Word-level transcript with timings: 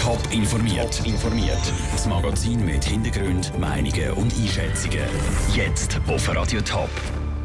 Top 0.00 0.18
informiert. 0.32 1.04
informiert. 1.04 1.60
Das 1.92 2.06
Magazin 2.06 2.64
mit 2.64 2.82
Hintergrund, 2.82 3.52
Meinungen 3.58 4.12
und 4.12 4.32
Einschätzungen. 4.32 5.04
Jetzt 5.54 6.00
auf 6.08 6.34
Radio 6.34 6.62
Top. 6.62 6.88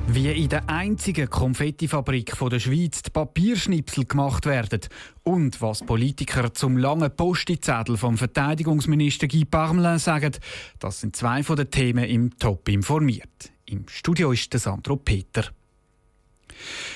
Wie 0.08 0.32
in 0.32 0.48
der 0.48 0.70
einzigen 0.70 1.30
Konfettifabrik 1.30 2.34
der 2.50 2.60
Schweiz 2.62 3.02
die 3.02 3.10
Papierschnipsel 3.10 4.06
gemacht 4.06 4.46
werden 4.46 4.80
und 5.24 5.62
was 5.62 5.82
Politiker 5.82 6.54
zum 6.54 6.78
langen 6.78 7.14
Postizettel 7.14 7.98
vom 7.98 8.18
Verteidigungsminister 8.18 9.28
Guy 9.28 9.44
Parmelin 9.44 10.00
sagen, 10.00 10.32
das 10.80 11.02
sind 11.02 11.18
zwei 11.18 11.44
von 11.44 11.58
den 11.58 11.70
Themen 11.70 12.06
im 12.06 12.40
Top 12.40 12.70
informiert. 12.70 13.52
Im 13.66 13.84
Studio 13.90 14.32
ist 14.32 14.54
der 14.54 14.62
Sandro 14.62 14.96
Peter. 14.96 15.44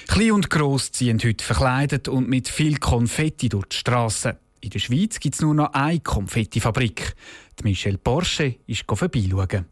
Klein 0.07 0.31
und 0.31 0.49
Gross 0.49 0.93
ziehen 0.93 1.19
heute 1.21 1.43
verkleidet 1.43 2.07
und 2.07 2.29
mit 2.29 2.47
viel 2.47 2.77
Konfetti 2.77 3.49
durch 3.49 3.65
die 3.67 3.75
Strassen. 3.75 4.37
In 4.61 4.71
der 4.71 4.79
Schweiz 4.79 5.19
gibt 5.19 5.35
es 5.35 5.41
nur 5.41 5.53
noch 5.53 5.73
eine 5.73 5.99
Konfettifabrik. 6.01 7.15
Die 7.59 7.63
Michelle 7.63 7.97
Porsche 7.97 8.55
ist 8.67 8.83
vorbeischauen. 8.85 9.65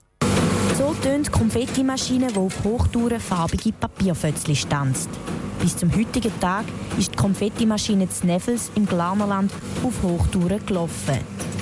So 0.78 0.96
tönt 1.02 1.28
die 1.28 1.32
Konfettimaschine, 1.32 2.28
die 2.28 2.38
auf 2.38 2.64
Hochtouren 2.64 3.20
farbige 3.20 3.74
Papierfötzli 3.74 4.56
stanzt. 4.56 5.10
Bis 5.60 5.76
zum 5.76 5.94
heutigen 5.94 6.32
Tag 6.40 6.66
ist 6.98 7.12
die 7.12 7.18
Konfettimaschine 7.18 8.08
Sneffels 8.10 8.72
im 8.76 8.86
Glarnerland 8.86 9.52
auf 9.84 10.04
Hochtouren 10.04 10.66
gelaufen. 10.66 11.20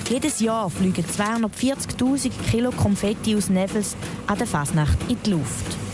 Jedes 0.08 0.40
Jahr 0.40 0.70
fliegen 0.70 1.04
240.000 1.04 2.32
Kilo 2.52 2.72
Konfetti 2.72 3.36
aus 3.36 3.50
Neffels 3.50 3.96
an 4.28 4.38
der 4.38 4.46
Fasnacht 4.46 4.98
in 5.10 5.18
die 5.26 5.32
Luft. 5.32 5.85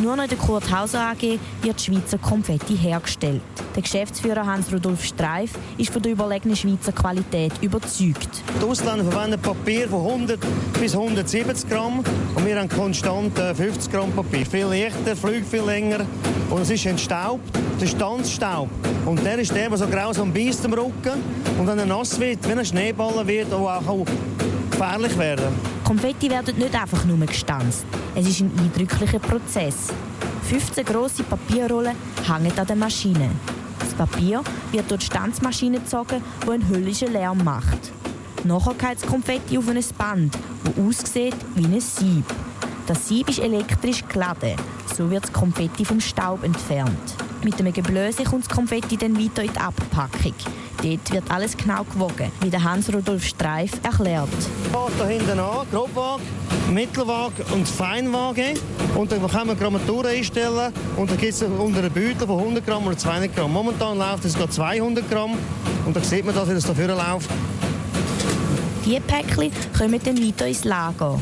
Nur 0.00 0.16
noch 0.16 0.22
in 0.22 0.30
der 0.30 0.38
Kurt 0.38 0.74
Hauser 0.74 1.10
AG 1.10 1.38
wird 1.60 1.78
Schweizer 1.78 2.16
Konfetti 2.16 2.74
hergestellt. 2.74 3.42
Der 3.76 3.82
Geschäftsführer 3.82 4.46
Hans-Rudolf 4.46 5.04
Streif 5.04 5.50
ist 5.76 5.92
von 5.92 6.00
der 6.00 6.12
überlegenen 6.12 6.56
Schweizer 6.56 6.92
Qualität 6.92 7.52
überzeugt. 7.60 8.42
Die 8.58 8.64
Ausländer 8.64 9.04
verwenden 9.04 9.38
Papier 9.42 9.90
von 9.90 10.06
100 10.06 10.40
bis 10.80 10.94
170 10.94 11.68
Gramm 11.68 11.98
und 12.34 12.46
wir 12.46 12.58
haben 12.58 12.70
konstant 12.70 13.38
50 13.38 13.92
Gramm 13.92 14.10
Papier. 14.12 14.46
Viel 14.46 14.66
leichter, 14.66 15.14
fliegt 15.14 15.46
viel 15.46 15.64
länger 15.64 16.06
und 16.48 16.62
es 16.62 16.70
ist 16.70 16.86
entstaubt. 16.86 17.50
Das 17.78 17.90
ist 17.90 17.98
Tanzstaub. 17.98 18.70
Und 19.04 19.22
der 19.22 19.38
ist 19.38 19.54
der, 19.54 19.68
der 19.68 19.76
so 19.76 19.86
grausam 19.86 20.32
beißt 20.32 20.64
am 20.64 20.72
Rücken 20.72 21.22
und 21.58 21.66
wenn 21.66 21.78
er 21.78 21.86
nass 21.86 22.18
wird, 22.18 22.48
wenn 22.48 22.56
er 22.56 22.64
Schneeball 22.64 23.26
wird, 23.26 23.52
auch, 23.52 23.86
auch 23.86 24.06
gefährlich 24.70 25.18
werden. 25.18 25.79
Konfetti 25.90 26.30
werden 26.30 26.56
nicht 26.56 26.80
einfach 26.80 27.04
nur 27.04 27.18
gestanzt. 27.26 27.84
Es 28.14 28.24
ist 28.24 28.42
ein 28.42 28.52
eindrücklicher 28.56 29.18
Prozess. 29.18 29.88
15 30.44 30.84
grosse 30.84 31.24
Papierrollen 31.24 31.96
hängen 32.24 32.56
an 32.56 32.66
der 32.68 32.76
Maschine. 32.76 33.28
Das 33.80 33.94
Papier 33.94 34.40
wird 34.70 34.88
durch 34.88 35.00
die 35.00 35.06
Stanzmaschine 35.06 35.80
gezogen, 35.80 36.22
die 36.46 36.48
einen 36.48 36.68
höllischen 36.68 37.12
Lärm 37.12 37.42
macht. 37.42 37.90
Nachher 38.44 38.74
geht 38.74 39.02
das 39.02 39.10
Konfetti 39.10 39.58
auf 39.58 39.68
ein 39.68 39.84
Band, 39.98 40.38
das 40.62 40.78
aussieht 40.78 41.34
wie 41.56 41.64
ein 41.64 41.80
Sieb. 41.80 42.24
Das 42.86 43.08
Sieb 43.08 43.28
ist 43.28 43.40
elektrisch 43.40 44.04
geladen. 44.06 44.54
So 44.96 45.10
wird 45.10 45.24
das 45.24 45.32
Konfetti 45.32 45.84
vom 45.84 45.98
Staub 45.98 46.44
entfernt. 46.44 47.16
Mit 47.42 47.58
einem 47.58 47.72
Geblöse 47.72 48.24
kommt 48.24 48.44
das 48.44 48.54
Konfetti 48.54 48.98
dann 48.98 49.16
weiter 49.16 49.42
in 49.42 49.52
die 49.52 49.58
Abpackung. 49.58 50.34
Dort 50.82 51.12
wird 51.12 51.30
alles 51.30 51.56
genau 51.56 51.84
gewogen, 51.84 52.30
wie 52.42 52.50
der 52.50 52.62
Hans-Rudolf 52.62 53.24
Streif 53.24 53.72
erklärt. 53.82 54.28
Hier 54.96 55.06
hinten 55.06 55.38
an, 55.38 55.66
Grobwaage, 55.70 56.22
Mittelwaage 56.70 57.44
und 57.52 57.66
Feinwaage. 57.66 58.54
Und 58.94 59.10
dann 59.10 59.26
können 59.26 59.48
wir 59.48 59.54
Grammaturen 59.54 60.06
einstellen. 60.06 60.72
Und 60.96 61.10
dann 61.10 61.16
gibt 61.16 61.32
es 61.32 61.42
unter 61.42 61.78
einem 61.78 61.92
Beutel 61.92 62.26
von 62.26 62.38
100 62.38 62.66
Gramm 62.66 62.86
oder 62.86 62.96
200 62.96 63.34
Gramm. 63.34 63.52
Momentan 63.52 63.98
läuft 63.98 64.24
es 64.26 64.34
200 64.34 65.10
Gramm. 65.10 65.32
Und 65.86 65.96
dann 65.96 66.04
sieht 66.04 66.24
man, 66.24 66.34
dass 66.34 66.48
es 66.48 66.64
dafür 66.64 66.88
läuft. 66.88 67.30
Diese 68.84 69.00
Päckchen 69.00 69.50
kommen 69.76 70.00
dann 70.02 70.18
weiter 70.18 70.46
ins 70.46 70.64
Lager. 70.64 71.20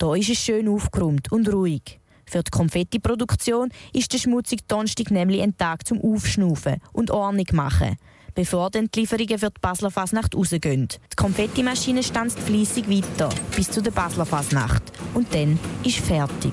Hier 0.00 0.16
ist 0.16 0.30
es 0.30 0.38
schön 0.38 0.68
aufgeräumt 0.68 1.30
und 1.32 1.52
ruhig. 1.52 1.98
Für 2.30 2.42
die 2.42 2.50
Konfettiproduktion 2.50 3.70
ist 3.92 4.12
der 4.12 4.18
schmutzige 4.18 4.62
Donnerstag 4.68 5.10
nämlich 5.10 5.40
ein 5.40 5.56
Tag 5.56 5.86
zum 5.86 6.00
Aufschnaufen 6.00 6.76
und 6.92 7.10
Ordnung 7.10 7.46
machen 7.52 7.96
bevor 8.38 8.70
dann 8.70 8.88
die 8.94 9.00
Lieferungen 9.00 9.36
für 9.36 9.50
die 9.50 9.60
Basler 9.60 9.90
Fasnacht 9.90 10.36
rausgehen. 10.36 10.86
Die 10.86 11.16
Konfettimaschine 11.16 12.04
stanzt 12.04 12.38
fließig 12.38 12.88
weiter 12.88 13.30
bis 13.56 13.68
zu 13.68 13.82
der 13.82 13.90
Basler 13.90 14.26
Fasnacht. 14.26 14.84
Und 15.12 15.34
dann 15.34 15.58
ist 15.82 15.98
fertig. 15.98 16.52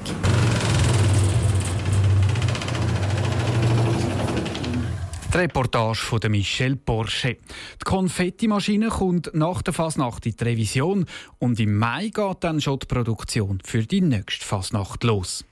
Die 5.32 5.38
Reportage 5.38 6.00
von 6.00 6.20
Michelle 6.30 6.76
Porsche. 6.76 7.36
Die 7.36 7.84
Konfettimaschine 7.84 8.88
kommt 8.88 9.30
nach 9.36 9.62
der 9.62 9.76
Fasnacht 9.76 10.26
in 10.26 10.36
die 10.36 10.44
Revision 10.44 11.06
und 11.38 11.60
im 11.60 11.78
Mai 11.78 12.08
geht 12.08 12.38
dann 12.40 12.62
schon 12.62 12.80
die 12.80 12.88
Produktion 12.88 13.60
für 13.64 13.86
die 13.86 14.02
nächste 14.02 14.44
Fasnacht 14.44 15.04
los. 15.04 15.46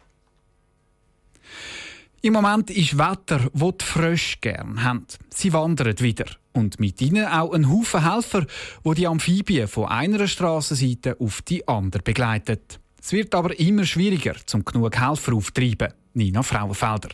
Im 2.22 2.34
Moment 2.34 2.70
ist 2.70 2.98
Wetter, 2.98 3.50
wo 3.52 3.72
die 3.72 3.84
Frösche 3.84 4.38
gern 4.40 4.84
haben. 4.84 5.06
Sie 5.30 5.52
wandern 5.52 6.00
wieder. 6.00 6.26
Und 6.54 6.80
mit 6.80 7.02
ihnen 7.02 7.26
auch 7.26 7.52
ein 7.52 7.70
Haufen 7.70 8.10
Helfer, 8.10 8.46
wo 8.84 8.94
die 8.94 9.08
Amphibien 9.08 9.68
von 9.68 9.90
einer 9.90 10.28
Strassenseite 10.28 11.18
auf 11.20 11.42
die 11.42 11.68
andere 11.68 12.02
begleitet. 12.02 12.80
Es 13.02 13.12
wird 13.12 13.36
aber 13.36 13.60
immer 13.60 13.84
schwieriger, 13.86 14.36
zum 14.46 14.64
genug 14.64 14.98
Helfer 14.98 15.34
auftreiben. 15.34 15.94
Nina 16.14 16.44
Frauenfelder. 16.44 17.10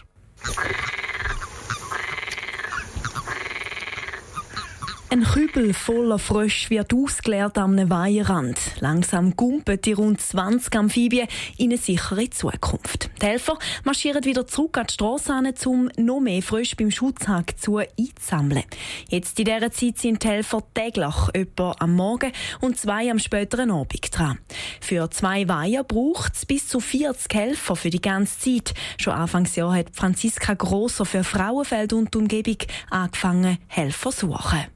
Ein 5.12 5.24
Kübel 5.24 5.74
voller 5.74 6.20
Frösche 6.20 6.70
wird 6.70 6.94
ausgeleert 6.94 7.58
am 7.58 7.90
Weiherrand. 7.90 8.60
Langsam 8.80 9.36
gumpen 9.36 9.82
die 9.82 9.94
rund 9.94 10.22
20 10.22 10.76
Amphibien 10.76 11.28
in 11.58 11.72
eine 11.72 11.78
sichere 11.80 12.30
Zukunft. 12.30 13.10
Die 13.20 13.26
Helfer 13.26 13.58
marschieren 13.84 14.24
wieder 14.24 14.46
zurück 14.46 14.78
an 14.78 14.86
die 14.88 14.94
Strasse 14.94 15.34
um 15.66 15.90
noch 15.98 16.20
mehr 16.20 16.44
Frösche 16.44 16.76
beim 16.76 16.92
Schutzhang 16.92 17.46
zu 17.58 17.78
einzusammeln. 17.78 18.66
Jetzt 19.10 19.40
in 19.40 19.46
dieser 19.46 19.72
Zeit 19.72 19.98
sind 19.98 20.24
die 20.24 20.28
Helfer 20.28 20.62
täglich 20.76 21.16
etwa 21.34 21.76
am 21.80 21.96
Morgen 21.96 22.32
und 22.62 22.78
zwei 22.78 23.10
am 23.10 23.18
späteren 23.18 23.72
Abend 23.72 24.16
dran. 24.16 24.38
Für 24.80 25.10
zwei 25.10 25.48
Weiher 25.48 25.84
braucht 25.84 26.36
es 26.36 26.46
bis 26.46 26.68
zu 26.68 26.80
40 26.80 27.34
Helfer 27.34 27.76
für 27.76 27.90
die 27.90 28.02
ganze 28.02 28.38
Zeit. 28.38 28.76
Schon 29.00 29.14
Anfangsjahr 29.14 29.74
hat 29.74 29.88
Franziska 29.92 30.54
Grosser 30.54 31.06
für 31.06 31.24
Frauenfeld 31.24 31.94
und 31.94 32.16
Umgebung 32.16 32.58
angefangen, 32.92 33.58
Helfer 33.66 34.12
zu 34.12 34.28
suchen. 34.28 34.68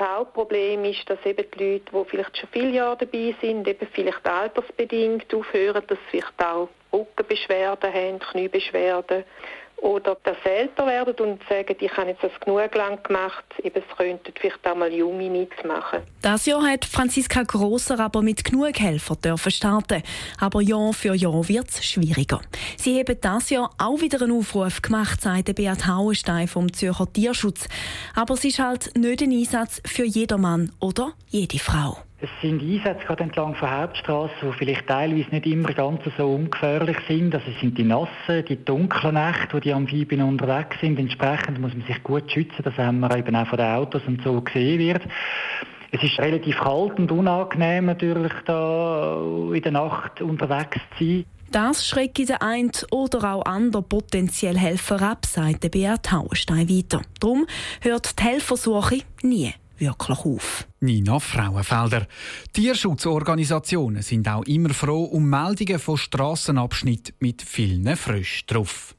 Das 0.00 0.08
Hauptproblem 0.08 0.86
ist, 0.86 1.10
dass 1.10 1.18
eben 1.26 1.44
die 1.50 1.72
Leute, 1.72 1.84
die 1.92 2.08
vielleicht 2.08 2.38
schon 2.38 2.48
viele 2.52 2.70
Jahre 2.70 2.96
dabei 2.96 3.34
sind, 3.42 3.68
eben 3.68 3.86
vielleicht 3.92 4.26
altersbedingt 4.26 5.34
aufhören, 5.34 5.82
dass 5.86 5.98
sie 6.10 6.22
vielleicht 6.22 6.42
auch 6.42 6.70
Rückenbeschwerden 6.90 7.92
haben, 7.92 8.18
Kniebeschwerden 8.18 9.24
oder 9.80 10.16
dass 10.24 10.36
sie 10.44 10.50
älter 10.50 10.86
werden 10.86 11.14
und 11.20 11.40
sagen, 11.48 11.76
ich 11.78 11.96
habe 11.96 12.10
jetzt 12.10 12.22
das 12.22 12.32
genug 12.40 12.74
lang 12.74 13.02
gemacht, 13.02 13.44
eben 13.62 13.82
es 13.82 13.96
könnten 13.96 14.32
vielleicht 14.38 14.66
auch 14.66 14.76
mal 14.76 14.92
Junge 14.92 15.30
mitmachen. 15.30 16.00
Das 16.22 16.46
Jahr 16.46 16.62
hat 16.62 16.84
Franziska 16.84 17.42
Grosser 17.42 17.98
aber 17.98 18.22
mit 18.22 18.44
genug 18.44 18.78
Helfern 18.78 19.18
dürfen 19.24 19.50
starten. 19.50 20.02
Aber 20.38 20.60
Jahr 20.60 20.92
für 20.92 21.14
Jahr 21.14 21.48
wird 21.48 21.68
es 21.68 21.84
schwieriger. 21.84 22.40
Sie 22.76 22.98
haben 22.98 23.16
das 23.20 23.50
Jahr 23.50 23.70
auch 23.78 24.00
wieder 24.00 24.22
einen 24.22 24.38
Aufruf 24.38 24.82
gemacht, 24.82 25.20
sagt 25.20 25.54
Beat 25.54 25.86
Hauenstein 25.86 26.48
vom 26.48 26.72
Zürcher 26.72 27.10
Tierschutz. 27.12 27.68
Aber 28.14 28.34
es 28.34 28.44
ist 28.44 28.58
halt 28.58 28.96
nicht 28.96 29.22
ein 29.22 29.32
Einsatz 29.32 29.80
für 29.86 30.04
jedermann 30.04 30.72
oder 30.80 31.12
jede 31.28 31.58
Frau. 31.58 31.98
Es 32.22 32.28
sind 32.42 32.60
Einsätze 32.60 33.06
gerade 33.06 33.22
entlang 33.24 33.54
von 33.54 33.70
Hauptstraßen, 33.70 34.34
die 34.42 34.52
vielleicht 34.58 34.86
teilweise 34.86 35.30
nicht 35.30 35.46
immer 35.46 35.72
ganz 35.72 36.02
so 36.18 36.34
ungefährlich 36.34 36.98
sind. 37.08 37.34
Also 37.34 37.50
es 37.50 37.58
sind 37.60 37.78
die 37.78 37.84
nassen, 37.84 38.44
die 38.46 38.62
dunklen 38.62 39.14
Nächte, 39.14 39.54
wo 39.54 39.58
die 39.58 39.72
Amphibien 39.72 40.20
unterwegs 40.20 40.78
sind. 40.82 40.98
Entsprechend 40.98 41.58
muss 41.60 41.72
man 41.72 41.86
sich 41.86 42.02
gut 42.02 42.30
schützen, 42.30 42.62
dass 42.62 42.76
man 42.76 43.16
eben 43.16 43.34
auch 43.34 43.46
von 43.46 43.56
den 43.56 43.68
Autos 43.68 44.02
und 44.06 44.22
so 44.22 44.38
gesehen 44.42 44.80
wird. 44.80 45.02
Es 45.92 46.02
ist 46.02 46.18
relativ 46.18 46.58
kalt 46.58 46.98
und 46.98 47.10
unangenehm 47.10 47.86
natürlich 47.86 48.32
da 48.44 49.18
in 49.54 49.62
der 49.62 49.72
Nacht 49.72 50.20
unterwegs 50.20 50.78
zu 50.98 51.04
sein. 51.04 51.24
Das 51.50 51.86
schreckt 51.86 52.18
den 52.18 52.32
einen 52.32 52.70
oder 52.90 53.34
auch 53.34 53.46
anderen 53.46 53.88
potenziell 53.88 54.58
Helfer 54.58 55.00
ab, 55.00 55.24
sagt 55.24 55.68
Beat 55.70 56.12
Hauenstein 56.12 56.68
weiter. 56.68 57.00
Darum 57.18 57.46
hört 57.80 58.20
die 58.20 58.24
Helfersuche 58.24 58.98
nie 59.22 59.54
wirklich 59.80 60.18
auf. 60.18 60.66
Nina 60.80 61.18
Frauenfelder. 61.18 62.06
Tierschutzorganisationen 62.52 64.02
sind 64.02 64.28
auch 64.28 64.44
immer 64.44 64.70
froh 64.70 65.04
um 65.04 65.28
Meldungen 65.28 65.78
von 65.78 65.96
Strassenabschnitten 65.96 67.14
mit 67.18 67.42
vielen 67.42 67.96
Fröschen 67.96 68.46
drauf. 68.46 68.94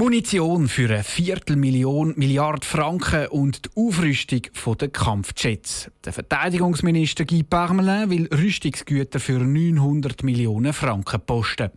Munition 0.00 0.66
für 0.68 0.88
eine 0.88 1.04
Viertelmillion 1.04 2.14
Milliarden 2.16 2.62
Franken 2.62 3.26
und 3.26 3.66
die 3.66 3.70
Aufrüstung 3.76 4.40
der 4.80 4.88
Kampfjets. 4.88 5.90
Der 6.06 6.14
Verteidigungsminister 6.14 7.26
Guy 7.26 7.42
Parmelin 7.42 8.08
will 8.08 8.26
Rüstungsgüter 8.32 9.20
für 9.20 9.40
900 9.40 10.22
Millionen 10.22 10.72
Franken 10.72 11.20
posten. 11.20 11.70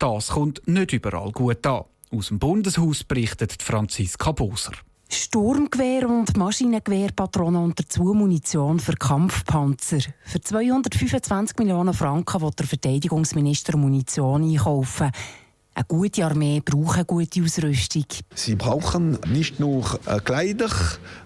Das 0.00 0.30
kommt 0.30 0.66
nicht 0.66 0.92
überall 0.92 1.30
gut 1.30 1.64
an. 1.68 1.84
Aus 2.10 2.28
dem 2.28 2.40
Bundeshaus 2.40 3.04
berichtet 3.04 3.62
Franziska 3.62 4.32
Boser. 4.32 4.72
Sturmgewehr 5.10 6.08
und 6.08 6.36
Maschinengewehrpatronen 6.36 7.62
und 7.62 7.78
dazu 7.78 8.14
Munition 8.14 8.78
für 8.78 8.94
Kampfpanzer. 8.94 9.98
Für 10.22 10.40
225 10.40 11.58
Millionen 11.58 11.94
Franken 11.94 12.42
will 12.42 12.50
der 12.50 12.66
Verteidigungsminister 12.66 13.76
Munition 13.76 14.42
einkaufen. 14.42 15.10
Eine 15.74 15.84
gute 15.86 16.24
Armee 16.26 16.60
braucht 16.60 16.96
eine 16.96 17.04
gute 17.04 17.42
Ausrüstung. 17.42 18.04
Sie 18.34 18.56
brauchen 18.56 19.16
nicht 19.28 19.60
nur 19.60 19.98
äh, 20.06 20.18
Kleider 20.18 20.70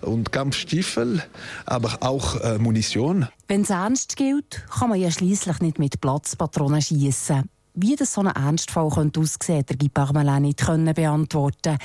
und 0.02 0.31
Kampfstiefel, 0.31 1.23
aber 1.64 1.96
auch 2.00 2.38
äh, 2.40 2.58
Munition. 2.58 3.28
Wenn 3.49 3.62
es 3.62 3.70
ernst 3.70 4.17
gilt, 4.17 4.64
kann 4.78 4.90
man 4.90 5.00
ja 5.00 5.11
schließlich 5.11 5.61
nicht 5.61 5.78
mit 5.78 6.00
Platzpatronen 6.00 6.82
schießen. 6.82 7.49
Wie 7.75 7.96
das 7.96 8.12
so 8.12 8.20
ein 8.20 8.26
Ernstfall 8.26 8.90
könnte 8.90 9.20
aussehen, 9.20 9.64
der 9.67 9.76
Guy 9.76 9.88
Parmelin 9.88 10.43
nicht 10.43 10.64
beantworten 10.94 11.78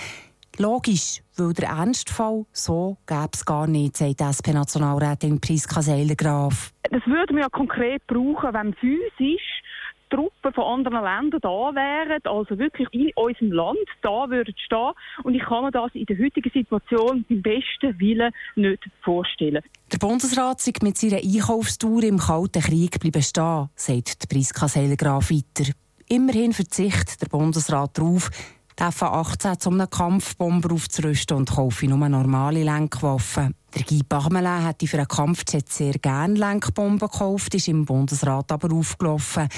Logisch, 0.60 1.22
weil 1.36 1.54
der 1.54 1.70
Ernstfall 1.70 2.46
so 2.52 2.98
gäbe 3.06 3.30
es 3.34 3.46
gar 3.46 3.68
nicht, 3.68 3.98
sagt 3.98 4.22
SP-Nationalrätin 4.22 5.40
Priska 5.40 5.84
Seiler-Graf. 5.84 6.72
Das 6.90 7.06
würden 7.06 7.36
wir 7.36 7.44
ja 7.44 7.50
konkret 7.50 8.06
brauchen, 8.08 8.54
wenn 8.54 8.74
physisch 8.74 9.62
Truppen 10.10 10.54
von 10.54 10.64
anderen 10.64 11.04
Ländern 11.04 11.42
da 11.42 11.76
wären, 11.76 12.20
also 12.24 12.58
wirklich 12.58 12.88
in 12.92 13.12
unserem 13.16 13.52
Land 13.52 13.78
da 14.02 14.30
würden 14.30 14.54
stehen. 14.58 14.94
Und 15.24 15.36
ich 15.36 15.44
kann 15.44 15.66
mir 15.66 15.72
das 15.72 15.94
in 15.94 16.06
der 16.06 16.18
heutigen 16.18 16.52
Situation 16.52 17.26
beim 17.30 17.42
besten 17.42 18.00
Willen 18.00 18.32
nicht 18.56 18.84
vorstellen. 19.04 19.62
Der 19.92 19.98
Bundesrat 19.98 20.62
sei 20.62 20.74
mit 20.82 20.98
seiner 20.98 21.18
Einkaufstour 21.18 22.04
im 22.04 22.18
Kalten 22.18 22.62
Krieg 22.62 23.00
bleiben 23.00 23.22
stehen, 23.22 23.70
sagt 23.76 24.30
Priska 24.30 24.68
Seiler-Graf 24.68 25.30
weiter. 25.30 25.72
Immerhin 26.10 26.54
verzichtet 26.54 27.22
der 27.22 27.28
Bundesrat 27.28 27.98
darauf, 27.98 28.30
die 28.80 28.84
F-18 28.84 29.60
zu 29.60 29.70
einem 29.70 29.90
Kampfbomber 29.90 30.74
aufzurüsten 30.74 31.38
und 31.38 31.50
kaufe 31.50 31.88
nur 31.88 32.10
normale 32.10 32.64
Lenkwaffen. 32.64 33.56
Der 33.76 33.84
Guy 33.84 34.04
Parmelin 34.04 34.66
hätte 34.66 34.88
für 34.88 34.98
einen 34.98 35.08
Kampfjet 35.08 35.70
sehr 35.70 35.94
gerne 35.94 36.36
Lenkbomben 36.36 37.00
gekauft, 37.00 37.54
ist 37.56 37.68
im 37.68 37.86
Bundesrat 37.86 38.52
aber 38.52 38.74
aufgelaufen. 38.74 39.50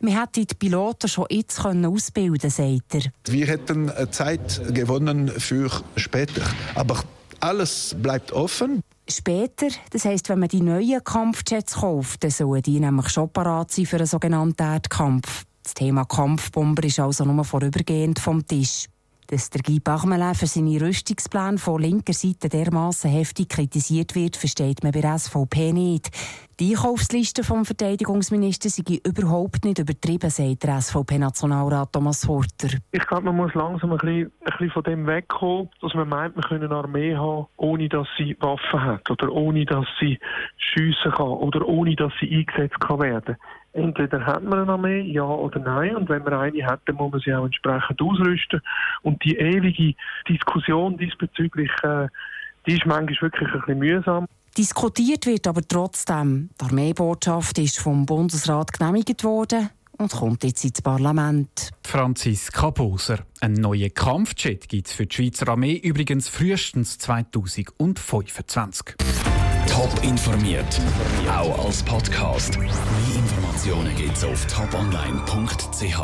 Wir 0.00 0.20
hätten 0.20 0.46
die 0.46 0.54
Piloten 0.54 1.08
schon 1.08 1.26
jetzt 1.30 1.64
ausbilden 1.64 2.50
können, 2.50 2.80
sagt 2.80 2.94
er. 2.94 3.32
Wir 3.32 3.46
hätten 3.46 3.90
Zeit 4.10 4.60
gewonnen 4.74 5.28
für 5.28 5.70
später. 5.96 6.42
Aber 6.74 7.04
alles 7.38 7.94
bleibt 8.00 8.32
offen. 8.32 8.82
Später, 9.08 9.68
das 9.90 10.04
heisst, 10.04 10.28
wenn 10.28 10.38
man 10.38 10.48
die 10.48 10.60
neuen 10.60 11.02
Kampfjets 11.04 11.74
kauft, 11.74 12.24
dann 12.24 12.30
sollen 12.30 12.62
die 12.62 12.80
nämlich 12.80 13.08
schon 13.10 13.30
parat 13.30 13.70
sein 13.70 13.86
für 13.86 13.96
einen 13.96 14.06
sogenannten 14.06 14.62
Erdkampf. 14.62 15.44
Das 15.62 15.74
Thema 15.74 16.04
Kampfbomber 16.04 16.84
ist 16.84 16.98
also 16.98 17.24
nur 17.24 17.44
vorübergehend 17.44 18.18
vom 18.18 18.46
Tisch. 18.46 18.86
Dass 19.28 19.48
der 19.48 19.62
Guy 19.62 19.80
Parmelin 19.80 20.34
für 20.34 20.46
seine 20.46 20.80
Rüstungspläne 20.80 21.56
von 21.56 21.80
linker 21.80 22.12
Seite 22.12 22.48
dermaßen 22.48 23.10
heftig 23.10 23.48
kritisiert 23.48 24.14
wird, 24.14 24.36
versteht 24.36 24.82
man 24.82 24.92
bei 24.92 25.18
SVP 25.18 25.72
nicht. 25.72 26.10
Die 26.60 26.76
Einkaufsliste 26.76 27.44
vom 27.44 27.64
Verteidigungsminister 27.64 28.68
sei 28.68 29.00
überhaupt 29.06 29.64
nicht 29.64 29.78
übertrieben, 29.78 30.28
sagt 30.28 30.64
der 30.64 30.82
SVP-Nationalrat 30.82 31.92
Thomas 31.92 32.28
Horter. 32.28 32.68
Ich 32.92 33.06
glaube, 33.06 33.24
man 33.24 33.36
muss 33.36 33.54
langsam 33.54 33.92
ein 33.92 33.98
bisschen, 33.98 34.26
ein 34.26 34.30
bisschen 34.44 34.70
von 34.70 34.82
dem 34.82 35.06
wegkommen, 35.06 35.70
dass 35.80 35.94
man 35.94 36.10
meint, 36.10 36.36
man 36.36 36.44
könne 36.44 36.66
eine 36.66 36.74
Armee 36.74 37.16
haben, 37.16 37.46
ohne 37.56 37.88
dass 37.88 38.06
sie 38.18 38.36
Waffen 38.40 38.82
hat 38.82 39.10
oder 39.10 39.32
ohne 39.32 39.64
dass 39.64 39.86
sie 39.98 40.18
schiessen 40.58 41.12
kann 41.12 41.26
oder 41.26 41.66
ohne 41.66 41.96
dass 41.96 42.12
sie 42.20 42.30
eingesetzt 42.30 42.78
kann 42.80 43.00
werden. 43.00 43.36
Entweder 43.72 44.26
hat 44.26 44.42
man 44.42 44.60
eine 44.60 44.72
Armee, 44.72 45.00
ja 45.00 45.24
oder 45.24 45.58
nein. 45.58 45.96
Und 45.96 46.10
wenn 46.10 46.22
man 46.22 46.34
eine 46.34 46.66
hat, 46.66 46.80
dann 46.84 46.96
muss 46.96 47.12
man 47.12 47.20
sie 47.22 47.34
auch 47.34 47.46
entsprechend 47.46 48.02
ausrüsten. 48.02 48.60
Und 49.00 49.24
die 49.24 49.38
ewige 49.38 49.94
Diskussion 50.28 50.98
diesbezüglich, 50.98 51.70
äh, 51.82 52.08
die 52.66 52.74
ist 52.74 52.84
manchmal 52.84 53.22
wirklich 53.22 53.48
ein 53.48 53.60
bisschen 53.60 53.78
mühsam. 53.78 54.28
Diskutiert 54.56 55.26
wird 55.26 55.46
aber 55.46 55.62
trotzdem. 55.66 56.50
Die 56.60 56.64
Armeebotschaft 56.64 57.58
ist 57.58 57.78
vom 57.78 58.04
Bundesrat 58.04 58.72
genehmigt 58.72 59.24
worden 59.24 59.70
und 59.96 60.12
kommt 60.12 60.44
jetzt 60.44 60.64
ins 60.64 60.82
Parlament. 60.82 61.70
Franziska 61.84 62.70
Poser. 62.70 63.20
Ein 63.40 63.54
neuer 63.54 63.88
Kampfjet 63.88 64.68
gibt 64.68 64.88
es 64.88 64.92
für 64.92 65.06
die 65.06 65.14
Schweizer 65.14 65.48
Armee 65.48 65.76
übrigens 65.76 66.28
frühestens 66.28 66.98
2025. 66.98 68.96
Top 69.68 69.90
informiert, 70.02 70.80
auch 71.30 71.64
als 71.64 71.82
Podcast. 71.82 72.58
Mehr 72.58 72.68
Informationen 73.16 73.96
gibt's 73.96 74.22
auf 74.22 74.46
toponline.ch. 74.46 75.98